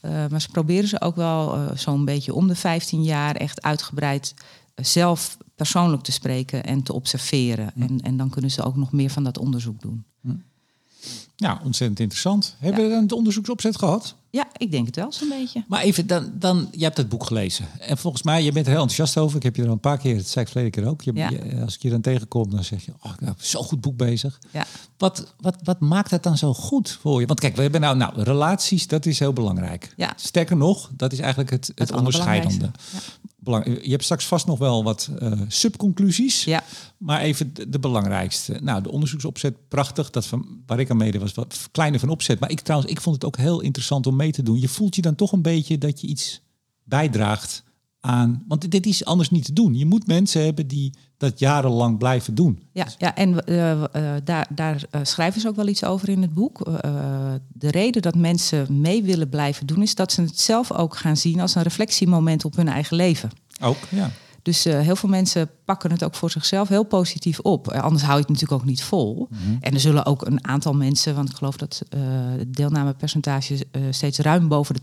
[0.00, 3.62] Eh, maar ze proberen ze ook wel eh, zo'n beetje om de 15 jaar echt
[3.62, 4.34] uitgebreid
[4.74, 7.72] zelf persoonlijk te spreken en te observeren.
[7.78, 10.04] En, en dan kunnen ze ook nog meer van dat onderzoek doen.
[11.36, 12.56] Ja, ontzettend interessant.
[12.58, 14.14] Hebben we een onderzoeksopzet gehad?
[14.30, 15.64] Ja, ik denk het wel zo'n beetje.
[15.68, 17.66] Maar even, dan, dan, je hebt het boek gelezen.
[17.80, 19.36] En volgens mij, je bent er heel enthousiast over.
[19.36, 21.02] Ik heb je er al een paar keer, dat zei ik verleden keer ook.
[21.02, 21.30] Je, Ja.
[21.30, 23.96] je- als ik je dan tegenkom, dan zeg je, oh, ik heb zo'n goed boek
[23.96, 24.38] bezig.
[24.50, 24.66] Ja.
[24.98, 27.26] Wat, wat, wat maakt het dan zo goed voor je?
[27.26, 29.92] Want kijk, we hebben nou, nou relaties, dat is heel belangrijk.
[29.96, 30.12] Ja.
[30.16, 32.70] Sterker nog, dat is eigenlijk het, het, onderscheidende.
[33.46, 33.72] Allerbelangrijkste.
[33.72, 36.44] Belang- je hebt straks vast nog wel wat eh, subconclusies.
[36.44, 36.64] Ja.
[36.98, 38.58] Maar even de, de belangrijkste.
[38.62, 40.10] Nou, de onderzoeksopzet, prachtig.
[40.10, 42.40] Dat van, waar ik aan mede was, wat kleiner van opzet.
[42.40, 44.60] Maar ik trouwens, ik vond het ook heel interessant om mee te doen.
[44.60, 46.40] Je voelt je dan toch een beetje dat je iets
[46.82, 47.63] bijdraagt
[48.04, 48.44] aan.
[48.48, 49.78] Want dit is anders niet te doen.
[49.78, 52.62] Je moet mensen hebben die dat jarenlang blijven doen.
[52.72, 53.88] Ja, ja en eh, eh,
[54.24, 56.58] daar, daar eh, schrijven ze ook wel iets over in het boek.
[57.52, 61.16] De reden dat mensen mee willen blijven doen, is dat ze het zelf ook gaan
[61.16, 63.30] zien als een reflectiemoment op hun eigen leven.
[63.60, 64.10] Ook, ja.
[64.44, 67.68] Dus eh, heel veel mensen pakken het ook voor zichzelf heel positief op.
[67.68, 69.28] Eh, anders hou je het natuurlijk ook niet vol.
[69.60, 72.00] En er zullen ook een aantal mensen, want ik geloof dat eh,
[72.38, 74.80] het deelnamepercentage steeds ruim boven de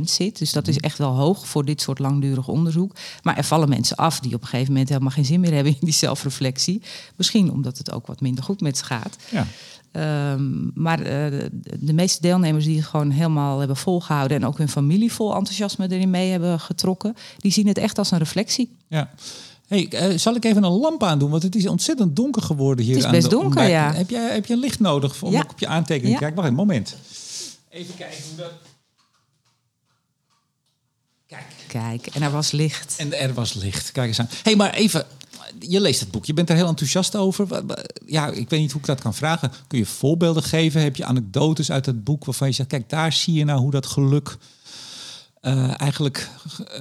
[0.00, 0.38] 80% zit.
[0.38, 2.96] Dus dat is echt wel hoog voor dit soort langdurig onderzoek.
[3.22, 5.72] Maar er vallen mensen af die op een gegeven moment helemaal geen zin meer hebben
[5.72, 6.82] in die zelfreflectie.
[7.16, 9.16] Misschien omdat het ook wat minder goed met ze gaat.
[9.30, 9.46] ja.
[9.92, 11.50] Ehm, maar eh, de,
[11.80, 15.90] de meeste deelnemers die het gewoon helemaal hebben volgehouden en ook hun familie vol enthousiasme
[15.90, 18.76] erin mee hebben getrokken, die zien het echt als een reflectie.
[18.88, 19.10] ja.
[19.66, 21.30] Hey, eh, zal ik even een lamp aandoen?
[21.30, 22.94] Want het is ontzettend donker geworden hier.
[22.94, 23.70] Het is aan best de donker, ontbijt.
[23.70, 23.92] ja.
[23.92, 25.40] Heb, jij, heb je licht nodig om Ja.
[25.42, 26.14] ook op je aantekening Ja.
[26.14, 26.36] te kijken?
[26.36, 26.96] Wacht een moment.
[27.68, 28.52] Even kijken hoe dat...
[31.26, 31.44] Kijk.
[31.66, 32.94] Kijk, en er was licht.
[32.98, 33.92] En er was licht.
[33.92, 34.28] Kijk eens aan.
[34.42, 35.06] hey, maar even.
[35.58, 36.24] Je leest het boek.
[36.24, 37.64] Je bent er heel enthousiast over.
[38.06, 39.52] Ja, ik weet niet hoe ik dat kan vragen.
[39.66, 40.82] Kun je voorbeelden geven?
[40.82, 42.68] Heb je anekdotes uit het boek waarvan je zegt...
[42.68, 44.36] kijk, daar zie je nou hoe dat geluk
[45.46, 46.28] uh, eigenlijk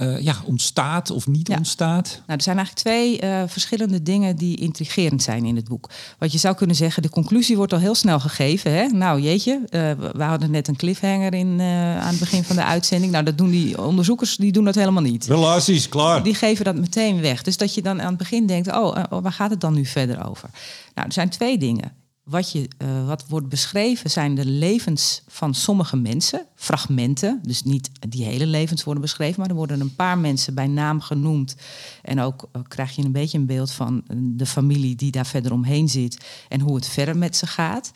[0.02, 1.58] uh, ja, ontstaat of niet Ja.
[1.58, 2.08] ontstaat.
[2.26, 5.90] Nou, er zijn eigenlijk twee eh, verschillende dingen die intrigerend zijn in het boek.
[6.18, 8.72] Wat je zou kunnen zeggen, de conclusie wordt al heel snel gegeven.
[8.74, 8.88] Hè?
[8.88, 12.64] Nou, jeetje, eh, we hadden net een cliffhanger in, eh, aan het begin van de
[12.64, 13.12] uitzending.
[13.12, 15.26] Nou, dat doen die onderzoekers, die doen dat helemaal niet.
[15.26, 16.24] Relaties, klaar.
[16.24, 17.44] Die geven dat meteen weg.
[17.44, 19.86] Dus dat je dan aan het begin denkt, oh, eh, waar gaat het dan nu
[19.86, 20.50] verder over?
[20.96, 21.92] Nou, er zijn twee dingen.
[22.30, 27.40] Wat, je, eh, wat wordt beschreven zijn de levens van sommige mensen, fragmenten.
[27.44, 31.02] Dus niet die hele levens worden beschreven, maar er worden een paar mensen bij naam
[31.02, 31.56] genoemd.
[32.02, 35.26] En ook eh, krijg je een beetje een beeld van eh, de familie die daar
[35.26, 37.92] verder omheen zit en hoe het verder met ze gaat.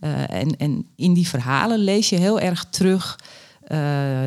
[0.00, 3.18] En, en in die verhalen lees je heel erg terug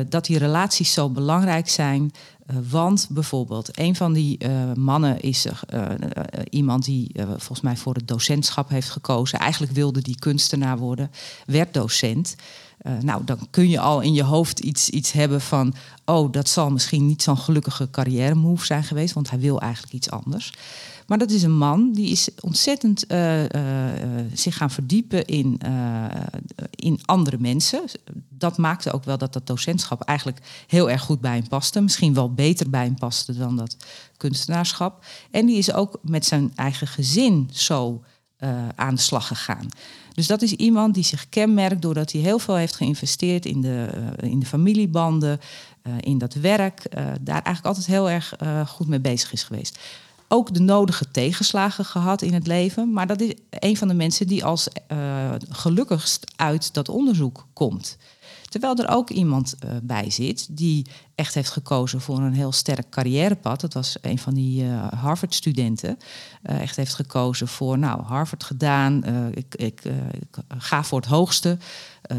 [0.08, 2.12] dat die relaties zo belangrijk zijn.
[2.46, 5.84] Eh, want bijvoorbeeld, een van die eh, mannen is eh,
[6.50, 9.38] iemand die volgens mij voor het docentschap heeft gekozen.
[9.38, 11.10] Eigenlijk wilde die kunstenaar worden,
[11.46, 12.36] werd docent.
[13.00, 15.74] Nou, dan kun je al in je hoofd iets, iets hebben van...
[16.04, 19.14] oh, dat zal misschien niet zo'n gelukkige carrière move zijn geweest...
[19.14, 20.52] want hij wil eigenlijk iets anders.
[21.06, 23.42] Maar dat is een man die is ontzettend eh,
[24.32, 25.60] zich gaan verdiepen in,
[26.70, 27.84] in andere mensen.
[28.28, 31.80] Dat maakte ook wel dat dat docentschap eigenlijk heel erg goed bij hem paste.
[31.80, 33.76] Misschien wel beter bij hem paste dan dat
[34.16, 35.04] kunstenaarschap.
[35.30, 38.02] En die is ook met zijn eigen gezin zo
[38.74, 39.68] aan de slag gegaan.
[40.14, 43.88] Dus dat is iemand die zich kenmerkt doordat hij heel veel heeft geïnvesteerd in de,
[44.20, 45.40] in de familiebanden,
[46.00, 46.86] in dat werk.
[47.20, 48.34] daar eigenlijk altijd heel erg
[48.66, 49.78] goed mee bezig is geweest.
[50.28, 52.92] Ook de nodige tegenslagen gehad in het leven.
[52.92, 57.96] Maar dat is een van de mensen die als eh, gelukkigst uit dat onderzoek komt.
[58.54, 62.88] Terwijl er ook iemand eh, bij zit die echt heeft gekozen voor een heel sterk
[62.90, 63.60] carrièrepad.
[63.60, 65.98] Dat was een van die eh, Harvard-studenten.
[66.42, 69.04] Echt heeft gekozen voor, nou, Harvard gedaan.
[69.34, 69.82] ik, ik,
[70.20, 71.58] ik ga voor het hoogste.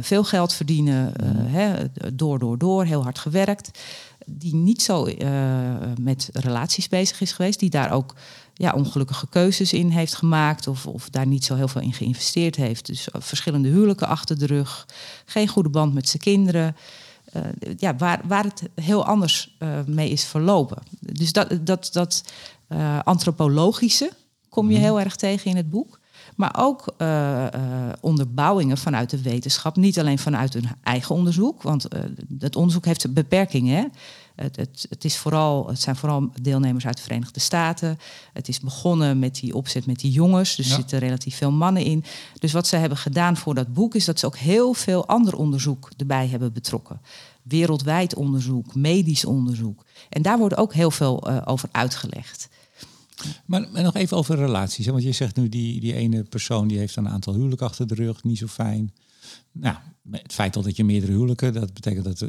[0.01, 1.15] veel geld verdienen.
[1.15, 2.85] eh, hè, door, door, door.
[2.85, 3.79] Heel hard gewerkt.
[4.25, 7.59] Die niet zo eh, met relaties bezig is geweest.
[7.59, 8.15] Die daar ook
[8.53, 10.67] ja, ongelukkige keuzes in heeft gemaakt.
[10.67, 12.85] Of, of daar niet zo heel veel in geïnvesteerd heeft.
[12.85, 14.87] Dus eh, verschillende huwelijken achter de rug.
[15.25, 16.75] Geen goede band met zijn kinderen.
[17.31, 17.41] Eh,
[17.77, 20.77] ja, waar, waar het heel anders mee is verlopen.
[20.99, 22.23] Dus dat, dat, dat
[23.03, 24.11] antropologische
[24.49, 25.99] kom je heel erg tegen in het boek.
[26.35, 29.75] Maar ook eh, eh, onderbouwingen vanuit de wetenschap.
[29.75, 31.61] Niet alleen vanuit hun eigen onderzoek.
[31.61, 31.99] Want eh
[32.39, 33.75] het onderzoek heeft beperkingen.
[33.75, 33.85] Hè?
[34.35, 37.97] Het, het, het, is vooral, het zijn vooral deelnemers uit de Verenigde Staten.
[38.33, 40.55] Het is begonnen met die opzet met die jongens.
[40.55, 40.71] Dus Ja.
[40.71, 42.03] er zitten relatief veel mannen in.
[42.39, 43.95] Dus wat ze hebben gedaan voor dat boek...
[43.95, 47.01] is dat ze ook heel veel ander onderzoek erbij hebben betrokken.
[47.41, 49.85] Wereldwijd onderzoek, medisch onderzoek.
[50.09, 52.49] En daar wordt ook heel veel over uitgelegd.
[53.45, 54.85] Maar, maar nog even over relaties.
[54.85, 54.91] Hè?
[54.91, 57.95] Want je zegt nu, die, die ene persoon die heeft een aantal huwelijken achter de
[57.95, 58.93] rug, niet zo fijn.
[59.51, 59.75] Nou,
[60.11, 62.19] het feit al dat je meerdere huwelijken, dat betekent dat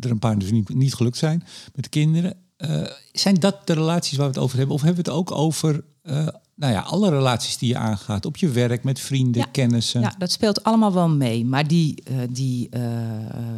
[0.00, 1.44] er, een paar dus niet, niet gelukt zijn
[1.74, 2.36] met de kinderen.
[2.56, 4.74] Eh, zijn dat de relaties waar we het over hebben?
[4.74, 8.24] Of hebben we het ook over eh, nou ja, alle relaties die je aangaat?
[8.26, 9.48] Op je werk, met vrienden, Ja.
[9.52, 10.00] kennissen?
[10.00, 11.44] Ja, dat speelt allemaal wel mee.
[11.44, 12.68] Maar die, eh, die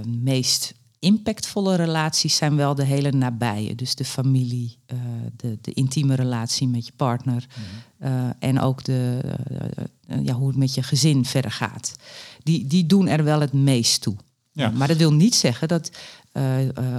[0.09, 0.75] meest
[1.07, 3.75] impactvolle relaties zijn wel de hele nabije.
[3.75, 4.97] Dus de familie, eh,
[5.37, 7.47] de, de intieme relatie met je partner.
[7.99, 9.21] eh, en ook de,
[10.07, 11.97] eh, ja, hoe het met je gezin verder gaat.
[12.43, 14.17] Die, die doen er wel het meest toe.
[14.53, 14.71] Ja.
[14.71, 15.91] Maar dat wil niet zeggen dat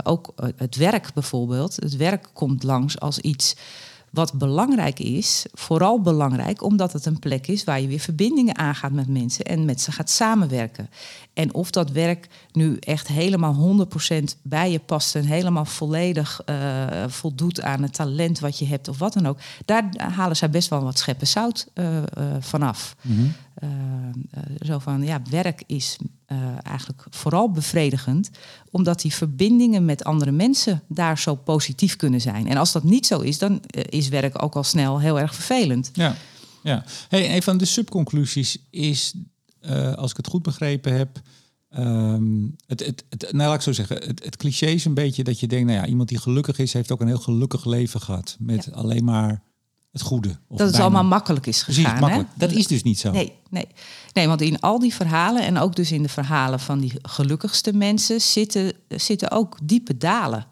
[0.04, 3.56] ook het werk bijvoorbeeld, het werk komt langs als iets
[4.10, 5.46] wat belangrijk is.
[5.54, 9.66] Vooral belangrijk omdat het een plek is waar je weer verbindingen aangaat met mensen en
[9.66, 10.90] met ze gaat samenwerken.
[11.38, 13.88] En of dat werk nu echt helemaal
[14.20, 18.88] 100% bij je past en helemaal volledig eh, voldoet aan het talent wat je hebt
[18.88, 22.04] of wat dan ook, daar halen zij best wel wat scheppen zout eh, eh,
[22.40, 22.96] vanaf.
[23.02, 23.28] Mhm.
[24.66, 25.98] Zo van, ja, werk is
[26.64, 28.30] eigenlijk vooral bevredigend,
[28.72, 32.48] omdat die verbindingen met andere mensen daar zo positief kunnen zijn.
[32.48, 35.90] En als dat niet zo is, dan is werk ook al snel heel erg vervelend.
[35.94, 36.16] Ja,
[36.64, 36.84] ja.
[37.10, 39.14] Hey, een van de subconclusies is,
[39.60, 41.22] eh, als ik het goed begrepen heb,
[41.70, 45.24] ehm, het, het, het, nou laat ik zo zeggen, het, het cliché is een beetje
[45.24, 48.02] dat je denkt, nou ja, iemand die gelukkig is, heeft ook een heel gelukkig leven
[48.02, 49.42] gehad met alleen maar
[49.92, 50.30] het goede.
[50.30, 50.84] Of dat het bijna.
[50.84, 52.00] allemaal makkelijk is Precies, gegaan.
[52.00, 52.30] makkelijk.
[52.30, 52.48] Hè?
[52.48, 53.12] Dat is dus niet zo.
[53.12, 53.68] Nee, nee.
[54.14, 57.74] nee, want in al die verhalen en ook dus in de verhalen van die gelukkigste
[57.74, 60.46] mensen zitten, zitten ook diepe dalen.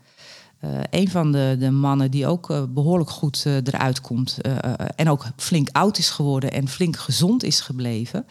[0.59, 4.37] Eh, een van de, de mannen die ook eh, behoorlijk goed eruit komt
[4.95, 8.25] en ook flink oud is geworden en flink gezond is gebleven.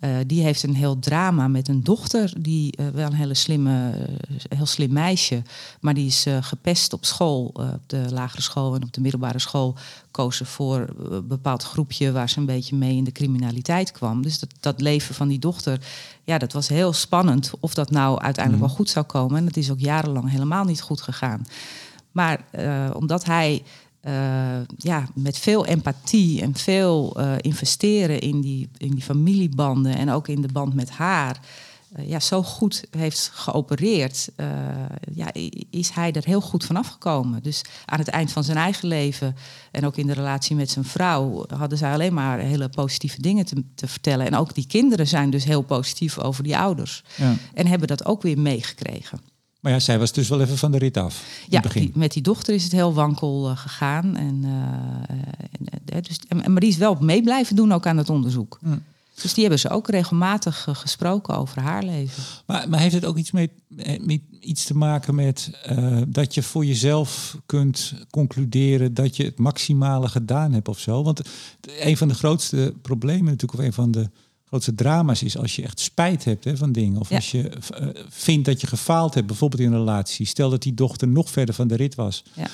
[0.00, 3.94] Eh, die heeft een heel drama met een dochter, die uh, wel een hele slimme,
[4.30, 5.42] uh, heel slim meisje,
[5.80, 9.74] maar die is gepest op school, op de lagere school en op de middelbare school,
[10.10, 14.22] kozen voor een bepaald groepje waar ze een beetje mee in de criminaliteit kwam.
[14.22, 15.80] Dus dat, dat leven van die dochter,
[16.24, 19.36] ja, dat was heel spannend of dat nou uiteindelijk wel goed zou komen.
[19.36, 21.46] En het is ook jarenlang helemaal niet goed gegaan.
[22.12, 22.44] Maar
[22.92, 23.62] omdat hij
[24.02, 24.12] uh,
[24.76, 30.28] ja, met veel empathie en veel uh, investeren in die, in die familiebanden en ook
[30.28, 31.40] in de band met haar,
[31.98, 34.28] uh, ja, zo goed heeft geopereerd,
[35.14, 35.30] ja,
[35.70, 37.42] is hij er heel goed van afgekomen.
[37.42, 39.36] Dus aan het eind van zijn eigen leven
[39.70, 43.44] en ook in de relatie met zijn vrouw hadden zij alleen maar hele positieve dingen
[43.44, 44.26] te, te vertellen.
[44.26, 47.34] En ook die kinderen zijn dus heel positief over die ouders ja.
[47.54, 49.20] en hebben dat ook weer meegekregen.
[49.60, 51.24] Maar ja, zij was dus wel even van de rit af.
[51.48, 54.16] Ja, die, met die dochter is het heel wankel uh, gegaan.
[54.16, 58.10] En, uh, en, dus, en, maar die is wel mee blijven doen ook aan het
[58.10, 58.58] onderzoek.
[58.62, 58.82] Mm.
[59.22, 62.22] Dus die hebben ze ook regelmatig uh, gesproken over haar leven.
[62.46, 63.50] Maar, maar heeft het ook iets, mee,
[64.00, 65.50] met, iets te maken met
[66.08, 71.02] dat je voor jezelf kunt concluderen dat je het maximale gedaan hebt of zo?
[71.02, 71.22] Want
[71.80, 74.10] een van de grootste problemen natuurlijk, of een van de
[74.48, 77.00] grootste drama's is als je echt spijt hebt hè, van dingen.
[77.00, 80.26] Of als je uh, vindt dat je gefaald hebt, bijvoorbeeld in een relatie.
[80.26, 82.24] Stel dat die dochter nog verder van de rit was.
[82.34, 82.46] Ja.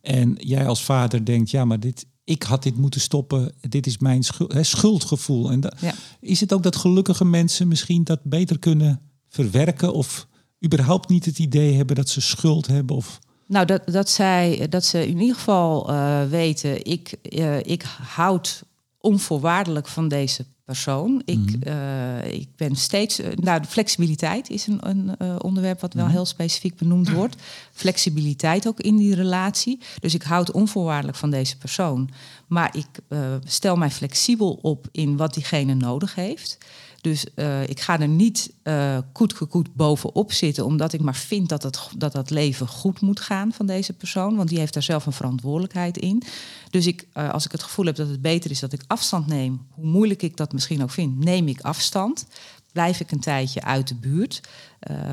[0.00, 3.52] En jij als vader denkt, ja, maar dit, ik had dit moeten stoppen.
[3.60, 5.50] Dit is mijn schuld, hè, schuldgevoel.
[5.50, 5.94] En ja.
[6.20, 9.92] is het ook dat gelukkige mensen misschien dat beter kunnen verwerken?
[9.92, 10.26] Of
[10.64, 12.96] überhaupt niet het idee hebben dat ze schuld hebben?
[12.96, 13.18] Of...
[13.46, 18.62] Nou, dat, dat, zij, dat ze in ieder geval uh, weten, ik, uh, ik houd
[19.00, 21.22] onvoorwaardelijk van deze persoon.
[21.24, 21.62] Ik, mhm.
[21.62, 23.20] eh, ik ben steeds.
[23.20, 26.14] Uh, nou, de flexibiliteit is een, een uh, onderwerp wat wel mhm.
[26.14, 27.36] heel specifiek benoemd wordt.
[27.72, 29.78] Flexibiliteit ook in die relatie.
[30.00, 32.10] Dus ik houd onvoorwaardelijk van deze persoon.
[32.46, 36.58] Maar ik stel mij flexibel op in wat diegene nodig heeft.
[37.00, 41.62] Dus uh, ik ga er niet uh, koet bovenop zitten, omdat ik maar vind dat,
[41.62, 44.36] het, dat dat leven goed moet gaan van deze persoon.
[44.36, 46.22] Want die heeft daar zelf een verantwoordelijkheid in.
[46.70, 49.26] Dus ik, uh, als ik het gevoel heb dat het beter is dat ik afstand
[49.26, 52.26] neem, hoe moeilijk ik dat misschien ook vind, neem ik afstand.
[52.72, 54.40] Blijf ik een tijdje uit de buurt.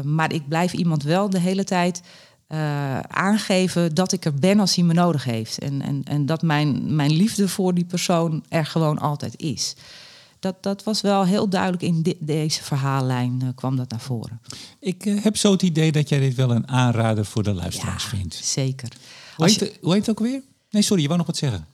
[0.04, 2.02] maar ik blijf iemand wel de hele tijd.
[3.08, 5.60] Aangeven dat ik er ben als hij me nodig heeft.
[5.60, 9.76] En, en, en dat mijn, mijn liefde voor die persoon er gewoon altijd is
[10.40, 14.42] dat, dat was wel heel duidelijk in deze verhaallijn uh, kwam dat naar voren.
[14.80, 18.04] Ik uh, heb zo het idee dat jij dit wel een aanrader voor de luisteraars
[18.04, 18.36] ja, vindt.
[18.36, 18.90] Zeker.
[19.36, 19.74] Hoe heet, je...
[19.82, 20.42] hoe heet, het ook weer?
[20.70, 21.68] Nee, sorry, je wou nog wat zeggen.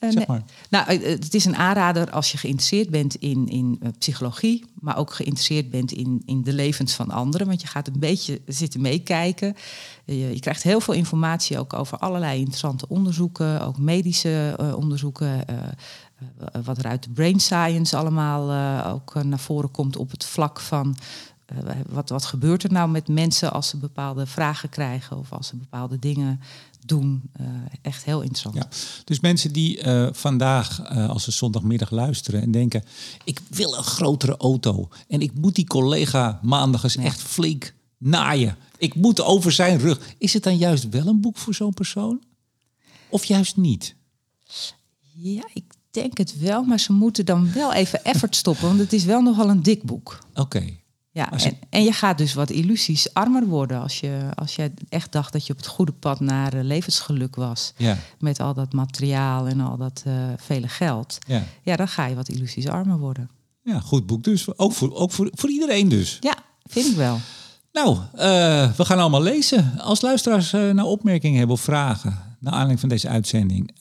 [0.00, 0.42] Uh, zeg maar.
[0.70, 5.70] Nou, het is een aanrader als je geïnteresseerd bent in, in psychologie, maar ook geïnteresseerd
[5.70, 7.46] bent in, in de levens van anderen.
[7.46, 9.56] Want je gaat een beetje zitten meekijken.
[10.04, 15.44] Je, je krijgt heel veel informatie ook over allerlei interessante onderzoeken, ook medische onderzoeken.
[16.16, 20.10] Eh, wat er uit de brain science allemaal uh, ook uh, naar voren komt op
[20.10, 20.96] het vlak van
[21.88, 25.56] wat, wat gebeurt er nou met mensen als ze bepaalde vragen krijgen of als ze
[25.56, 26.40] bepaalde dingen
[26.86, 27.30] doen.
[27.82, 28.54] echt heel interessant.
[28.54, 28.68] Ja,
[29.04, 29.80] dus mensen die
[30.12, 32.84] vandaag, als ze zondagmiddag luisteren en denken:
[33.24, 38.56] ik wil een grotere auto en ik moet die collega maandag eens echt flink naaien.
[38.78, 40.14] Ik moet over zijn rug.
[40.18, 42.22] Is het dan juist wel een boek voor zo'n persoon?
[43.08, 43.94] Of juist niet?
[45.14, 48.92] Ja, ik denk het wel, maar ze moeten dan wel even effort stoppen, want het
[48.92, 50.18] is wel nogal een dik boek.
[50.34, 50.64] Oké.
[51.10, 55.12] Ja, en, en, je gaat dus wat illusies armer worden als je, als je echt
[55.12, 57.72] dacht dat je op het goede pad naar uh, levensgeluk was.
[57.76, 57.98] Ja.
[58.18, 61.18] Met al dat materiaal en al dat uh, vele geld.
[61.26, 61.42] Ja.
[61.62, 63.30] ja, dan ga je wat illusies armer worden.
[63.62, 64.58] Ja, goed boek dus.
[64.58, 66.16] Ook voor, ook voor, voor iedereen dus.
[66.20, 67.18] Ja, vind ik wel.
[67.72, 69.80] Nou, uh, we gaan allemaal lezen.
[69.80, 73.74] Als luisteraars nou opmerkingen hebben of vragen naar aanleiding van deze uitzending,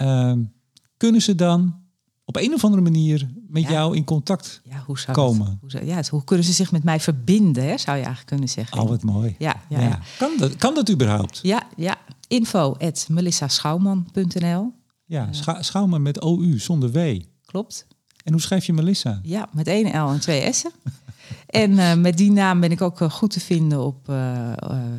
[0.97, 1.84] kunnen ze dan
[2.25, 5.57] op een of andere manier met jou in contact ja, hoe zou komen.
[5.61, 8.49] hoe, zou, ja, hoe kunnen ze zich met mij verbinden, hè, zou je eigenlijk kunnen
[8.49, 8.79] zeggen.
[8.79, 9.35] Oh, wat mooi.
[9.37, 9.99] Ja, ja, ja.
[10.17, 11.39] Kan, dat, kan dat überhaupt?
[11.41, 11.97] Ja, ja.
[12.27, 14.73] info at melissaschouwman.nl
[15.05, 17.21] Ja, uh, Schouwman met OU zonder W.
[17.45, 17.87] Klopt.
[18.23, 19.19] En hoe schrijf je Melissa?
[19.23, 20.71] Ja, met één L en twee S'en.
[21.47, 24.05] en uh, met die naam ben ik ook uh, goed te vinden op,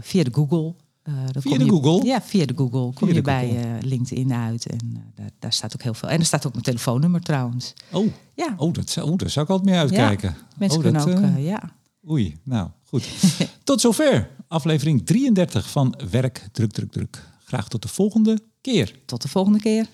[0.00, 0.74] via de Google.
[1.08, 2.06] Uh, via de je, Google?
[2.06, 2.92] Ja, via de Google.
[2.92, 4.66] Kom je bij uh, LinkedIn uit.
[4.66, 6.08] En uh, daar, daar, staat ook heel veel.
[6.08, 7.72] En er staat ook mijn telefoonnummer trouwens.
[7.92, 8.54] Oh, ja.
[8.56, 10.28] oh, dat, zou, oh daar zou ik altijd mee uitkijken.
[10.28, 11.72] Ja, mensen oh, kunnen ook, ja.
[12.08, 13.08] Oei, nou goed.
[13.64, 17.28] tot zover aflevering 33 van Werk Druk Druk Druk.
[17.44, 18.98] Graag tot de volgende keer.
[19.04, 19.86] Tot de volgende keer.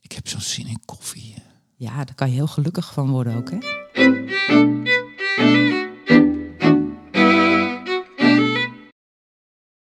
[0.00, 1.34] Ik heb zo'n zin in koffie.
[1.76, 3.58] Ja, daar kan je heel gelukkig van worden ook, hè?